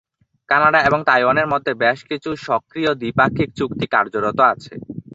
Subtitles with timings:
[0.49, 4.73] Canada এবং তাইওয়ানের মধ্যে বেশকিছু সক্রিয় দ্বিপাক্ষিক চুক্তি কার্যরত আছে।